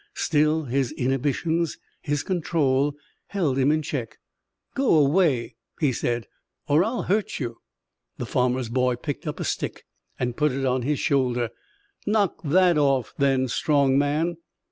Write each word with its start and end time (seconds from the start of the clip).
Still, 0.15 0.63
his 0.63 0.91
inhibitions, 0.93 1.77
his 2.01 2.23
control, 2.23 2.95
held 3.27 3.59
him 3.59 3.71
in 3.71 3.83
check. 3.83 4.17
"Go 4.73 4.95
away," 4.95 5.57
he 5.79 5.93
said, 5.93 6.25
"or 6.67 6.83
I'll 6.83 7.03
hurt 7.03 7.39
you." 7.39 7.59
The 8.17 8.25
farmer's 8.25 8.69
boy 8.69 8.95
picked 8.95 9.27
up 9.27 9.39
a 9.39 9.43
stick 9.43 9.85
and 10.19 10.35
put 10.35 10.53
it 10.53 10.65
on 10.65 10.81
his 10.81 10.97
shoulder. 10.99 11.49
"Knock 12.07 12.41
that 12.43 12.79
off, 12.79 13.13
then, 13.19 13.47
strong 13.47 13.95
man." 13.95 14.37